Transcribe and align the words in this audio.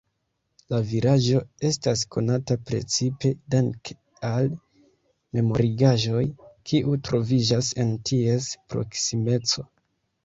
La 0.73 0.77
vilaĝo 0.91 1.41
estas 1.67 2.01
konata 2.15 2.57
precipe 2.69 3.31
danke 3.55 3.97
al 4.31 4.49
memorigaĵoj, 5.39 6.25
kiuj 6.71 6.99
troviĝas 7.11 7.73
en 7.85 7.97
ties 8.13 8.51
proksimeco. 8.73 9.69